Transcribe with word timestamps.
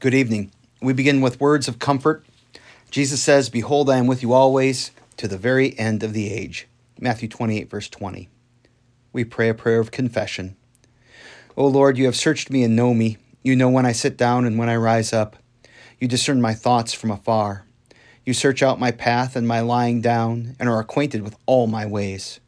Good 0.00 0.14
evening. 0.14 0.50
We 0.80 0.94
begin 0.94 1.20
with 1.20 1.42
words 1.42 1.68
of 1.68 1.78
comfort. 1.78 2.24
Jesus 2.90 3.22
says, 3.22 3.50
Behold, 3.50 3.90
I 3.90 3.98
am 3.98 4.06
with 4.06 4.22
you 4.22 4.32
always 4.32 4.92
to 5.18 5.28
the 5.28 5.36
very 5.36 5.78
end 5.78 6.02
of 6.02 6.14
the 6.14 6.32
age. 6.32 6.66
Matthew 6.98 7.28
28, 7.28 7.68
verse 7.68 7.86
20. 7.90 8.30
We 9.12 9.24
pray 9.24 9.50
a 9.50 9.54
prayer 9.54 9.78
of 9.78 9.90
confession. 9.90 10.56
O 11.54 11.66
Lord, 11.66 11.98
you 11.98 12.06
have 12.06 12.16
searched 12.16 12.48
me 12.48 12.62
and 12.62 12.74
know 12.74 12.94
me. 12.94 13.18
You 13.42 13.54
know 13.54 13.68
when 13.68 13.84
I 13.84 13.92
sit 13.92 14.16
down 14.16 14.46
and 14.46 14.56
when 14.56 14.70
I 14.70 14.76
rise 14.76 15.12
up. 15.12 15.36
You 15.98 16.08
discern 16.08 16.40
my 16.40 16.54
thoughts 16.54 16.94
from 16.94 17.10
afar. 17.10 17.66
You 18.24 18.32
search 18.32 18.62
out 18.62 18.80
my 18.80 18.92
path 18.92 19.36
and 19.36 19.46
my 19.46 19.60
lying 19.60 20.00
down, 20.00 20.56
and 20.58 20.66
are 20.66 20.80
acquainted 20.80 21.20
with 21.20 21.36
all 21.44 21.66
my 21.66 21.84
ways. 21.84 22.40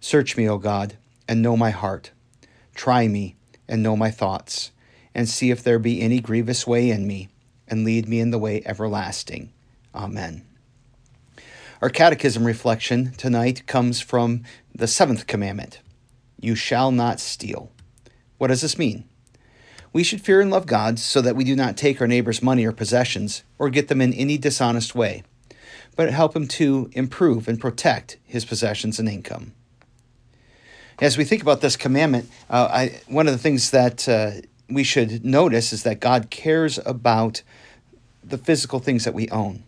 Search 0.00 0.34
me, 0.38 0.48
O 0.48 0.56
God, 0.56 0.96
and 1.28 1.42
know 1.42 1.58
my 1.58 1.72
heart. 1.72 2.12
Try 2.74 3.06
me 3.06 3.36
and 3.68 3.82
know 3.82 3.98
my 3.98 4.10
thoughts, 4.10 4.70
and 5.16 5.30
see 5.30 5.50
if 5.50 5.64
there 5.64 5.78
be 5.78 6.02
any 6.02 6.20
grievous 6.20 6.66
way 6.66 6.90
in 6.90 7.06
me, 7.06 7.30
and 7.66 7.84
lead 7.84 8.06
me 8.06 8.20
in 8.20 8.30
the 8.30 8.38
way 8.38 8.62
everlasting. 8.66 9.50
Amen. 9.94 10.44
Our 11.80 11.88
catechism 11.88 12.44
reflection 12.44 13.12
tonight 13.12 13.66
comes 13.66 13.98
from 13.98 14.44
the 14.74 14.86
seventh 14.86 15.26
commandment 15.26 15.80
You 16.38 16.54
shall 16.54 16.90
not 16.90 17.18
steal. 17.18 17.72
What 18.36 18.48
does 18.48 18.60
this 18.60 18.76
mean? 18.76 19.08
We 19.90 20.04
should 20.04 20.20
fear 20.20 20.42
and 20.42 20.50
love 20.50 20.66
God 20.66 20.98
so 20.98 21.22
that 21.22 21.34
we 21.34 21.44
do 21.44 21.56
not 21.56 21.78
take 21.78 22.02
our 22.02 22.06
neighbor's 22.06 22.42
money 22.42 22.66
or 22.66 22.72
possessions 22.72 23.42
or 23.58 23.70
get 23.70 23.88
them 23.88 24.02
in 24.02 24.12
any 24.12 24.36
dishonest 24.36 24.94
way, 24.94 25.22
but 25.96 26.12
help 26.12 26.36
him 26.36 26.46
to 26.48 26.90
improve 26.92 27.48
and 27.48 27.58
protect 27.58 28.18
his 28.22 28.44
possessions 28.44 28.98
and 28.98 29.08
income. 29.08 29.54
As 31.00 31.16
we 31.16 31.24
think 31.24 31.40
about 31.40 31.62
this 31.62 31.76
commandment, 31.76 32.28
uh, 32.50 32.68
I, 32.70 33.00
one 33.06 33.26
of 33.26 33.32
the 33.32 33.38
things 33.38 33.70
that 33.70 34.06
uh, 34.06 34.32
we 34.68 34.82
should 34.82 35.24
notice 35.24 35.72
is 35.72 35.82
that 35.84 36.00
God 36.00 36.30
cares 36.30 36.78
about 36.84 37.42
the 38.24 38.38
physical 38.38 38.80
things 38.80 39.04
that 39.04 39.14
we 39.14 39.28
own. 39.30 39.62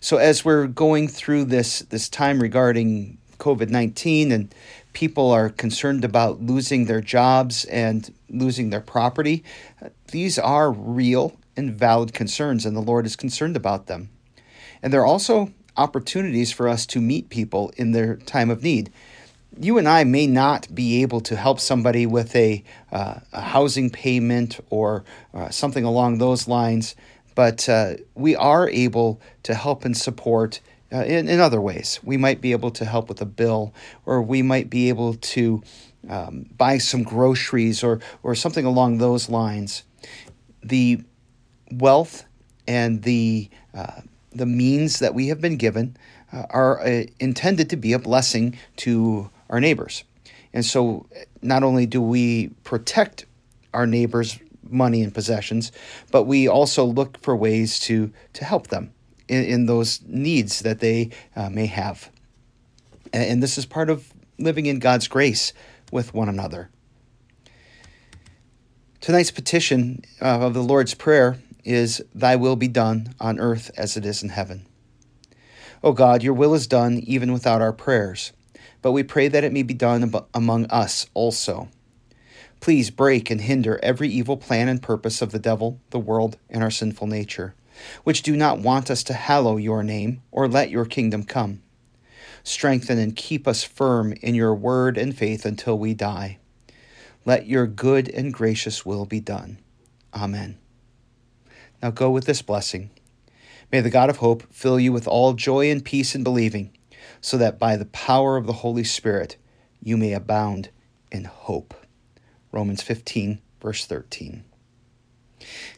So 0.00 0.16
as 0.16 0.44
we're 0.44 0.66
going 0.66 1.08
through 1.08 1.46
this 1.46 1.80
this 1.80 2.08
time 2.08 2.40
regarding 2.40 3.18
COVID 3.38 3.68
nineteen 3.68 4.32
and 4.32 4.54
people 4.92 5.30
are 5.30 5.50
concerned 5.50 6.04
about 6.04 6.40
losing 6.40 6.86
their 6.86 7.02
jobs 7.02 7.64
and 7.66 8.12
losing 8.30 8.70
their 8.70 8.80
property, 8.80 9.44
these 10.10 10.38
are 10.38 10.70
real 10.70 11.36
and 11.56 11.74
valid 11.74 12.14
concerns, 12.14 12.64
and 12.64 12.76
the 12.76 12.80
Lord 12.80 13.06
is 13.06 13.16
concerned 13.16 13.56
about 13.56 13.86
them. 13.86 14.08
And 14.82 14.92
they're 14.92 15.06
also 15.06 15.52
opportunities 15.76 16.52
for 16.52 16.68
us 16.68 16.86
to 16.86 17.00
meet 17.00 17.28
people 17.28 17.72
in 17.76 17.92
their 17.92 18.16
time 18.16 18.50
of 18.50 18.62
need 18.62 18.90
you 19.58 19.78
and 19.78 19.88
I 19.88 20.04
may 20.04 20.26
not 20.26 20.72
be 20.74 21.02
able 21.02 21.20
to 21.22 21.36
help 21.36 21.60
somebody 21.60 22.06
with 22.06 22.34
a, 22.36 22.62
uh, 22.92 23.20
a 23.32 23.40
housing 23.40 23.90
payment 23.90 24.60
or 24.70 25.04
uh, 25.32 25.50
something 25.50 25.84
along 25.84 26.18
those 26.18 26.46
lines, 26.46 26.94
but 27.34 27.68
uh, 27.68 27.94
we 28.14 28.36
are 28.36 28.68
able 28.68 29.20
to 29.44 29.54
help 29.54 29.84
and 29.84 29.96
support 29.96 30.60
uh, 30.92 31.04
in, 31.04 31.28
in 31.28 31.40
other 31.40 31.60
ways. 31.60 32.00
We 32.02 32.16
might 32.16 32.40
be 32.40 32.52
able 32.52 32.70
to 32.72 32.84
help 32.84 33.08
with 33.08 33.20
a 33.20 33.26
bill, 33.26 33.74
or 34.04 34.22
we 34.22 34.42
might 34.42 34.70
be 34.70 34.88
able 34.88 35.14
to 35.14 35.62
um, 36.08 36.46
buy 36.56 36.78
some 36.78 37.02
groceries 37.02 37.82
or, 37.82 38.00
or 38.22 38.34
something 38.34 38.64
along 38.64 38.98
those 38.98 39.28
lines. 39.28 39.82
The 40.62 41.02
wealth 41.72 42.24
and 42.68 43.02
the, 43.02 43.48
uh, 43.74 44.02
the 44.32 44.46
means 44.46 45.00
that 45.00 45.14
we 45.14 45.28
have 45.28 45.40
been 45.40 45.56
given 45.56 45.96
uh, 46.32 46.44
are 46.50 46.84
intended 47.18 47.70
to 47.70 47.76
be 47.76 47.92
a 47.92 47.98
blessing 47.98 48.56
to 48.76 49.30
our 49.48 49.60
neighbors. 49.60 50.04
And 50.52 50.64
so 50.64 51.06
not 51.42 51.62
only 51.62 51.86
do 51.86 52.00
we 52.00 52.48
protect 52.64 53.26
our 53.74 53.86
neighbors' 53.86 54.38
money 54.62 55.02
and 55.02 55.12
possessions, 55.12 55.72
but 56.10 56.24
we 56.24 56.48
also 56.48 56.84
look 56.84 57.18
for 57.18 57.36
ways 57.36 57.78
to, 57.80 58.12
to 58.32 58.44
help 58.44 58.68
them 58.68 58.92
in, 59.28 59.44
in 59.44 59.66
those 59.66 60.00
needs 60.06 60.60
that 60.60 60.80
they 60.80 61.10
uh, 61.34 61.50
may 61.50 61.66
have. 61.66 62.10
And, 63.12 63.24
and 63.24 63.42
this 63.42 63.58
is 63.58 63.66
part 63.66 63.90
of 63.90 64.12
living 64.38 64.66
in 64.66 64.78
God's 64.78 65.08
grace 65.08 65.52
with 65.92 66.14
one 66.14 66.28
another. 66.28 66.70
Tonight's 69.00 69.30
petition 69.30 70.02
uh, 70.20 70.40
of 70.40 70.54
the 70.54 70.62
Lord's 70.62 70.94
Prayer 70.94 71.38
is 71.64 72.02
Thy 72.14 72.36
will 72.36 72.56
be 72.56 72.68
done 72.68 73.14
on 73.20 73.38
earth 73.38 73.70
as 73.76 73.96
it 73.96 74.04
is 74.04 74.22
in 74.22 74.30
heaven. 74.30 74.66
O 75.84 75.92
God, 75.92 76.22
your 76.22 76.34
will 76.34 76.54
is 76.54 76.66
done 76.66 76.98
even 77.00 77.32
without 77.32 77.60
our 77.60 77.72
prayers 77.72 78.32
but 78.86 78.92
we 78.92 79.02
pray 79.02 79.26
that 79.26 79.42
it 79.42 79.52
may 79.52 79.64
be 79.64 79.74
done 79.74 80.14
among 80.32 80.64
us 80.66 81.08
also. 81.12 81.68
Please 82.60 82.88
break 82.88 83.32
and 83.32 83.40
hinder 83.40 83.80
every 83.82 84.08
evil 84.08 84.36
plan 84.36 84.68
and 84.68 84.80
purpose 84.80 85.20
of 85.20 85.32
the 85.32 85.40
devil, 85.40 85.80
the 85.90 85.98
world, 85.98 86.38
and 86.48 86.62
our 86.62 86.70
sinful 86.70 87.08
nature, 87.08 87.56
which 88.04 88.22
do 88.22 88.36
not 88.36 88.60
want 88.60 88.88
us 88.88 89.02
to 89.02 89.12
hallow 89.12 89.56
your 89.56 89.82
name 89.82 90.22
or 90.30 90.46
let 90.46 90.70
your 90.70 90.84
kingdom 90.84 91.24
come. 91.24 91.60
Strengthen 92.44 92.96
and 92.96 93.16
keep 93.16 93.48
us 93.48 93.64
firm 93.64 94.12
in 94.22 94.36
your 94.36 94.54
word 94.54 94.96
and 94.96 95.18
faith 95.18 95.44
until 95.44 95.76
we 95.76 95.92
die. 95.92 96.38
Let 97.24 97.48
your 97.48 97.66
good 97.66 98.08
and 98.08 98.32
gracious 98.32 98.86
will 98.86 99.04
be 99.04 99.18
done. 99.18 99.58
Amen. 100.14 100.58
Now 101.82 101.90
go 101.90 102.08
with 102.08 102.26
this 102.26 102.40
blessing. 102.40 102.90
May 103.72 103.80
the 103.80 103.90
God 103.90 104.10
of 104.10 104.18
hope 104.18 104.44
fill 104.52 104.78
you 104.78 104.92
with 104.92 105.08
all 105.08 105.32
joy 105.32 105.72
and 105.72 105.84
peace 105.84 106.14
in 106.14 106.22
believing 106.22 106.70
so 107.26 107.36
that 107.36 107.58
by 107.58 107.76
the 107.76 107.86
power 107.86 108.36
of 108.36 108.46
the 108.46 108.52
Holy 108.52 108.84
Spirit 108.84 109.36
you 109.82 109.96
may 109.96 110.12
abound 110.12 110.68
in 111.10 111.24
hope. 111.24 111.74
Romans 112.52 112.82
15, 112.82 113.40
verse 113.60 113.84
13. 113.84 114.44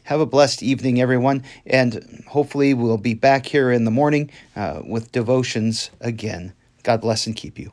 Have 0.03 0.19
a 0.19 0.27
blessed 0.27 0.61
evening, 0.61 1.01
everyone, 1.01 1.43
and 1.65 2.23
hopefully 2.27 2.75
we'll 2.75 2.99
be 2.99 3.15
back 3.15 3.47
here 3.47 3.71
in 3.71 3.83
the 3.83 3.89
morning 3.89 4.29
uh, 4.55 4.83
with 4.85 5.11
devotions 5.11 5.89
again. 5.99 6.53
God 6.83 7.01
bless 7.01 7.25
and 7.25 7.35
keep 7.35 7.57
you. 7.57 7.71